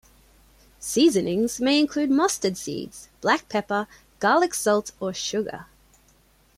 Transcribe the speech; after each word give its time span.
Seasonings 0.79 1.61
may 1.61 1.79
include 1.79 2.09
mustard 2.09 2.57
seeds, 2.57 3.07
black 3.21 3.47
pepper, 3.49 3.85
garlic 4.19 4.55
salt, 4.55 4.93
or 4.99 5.13
sugar. 5.13 5.67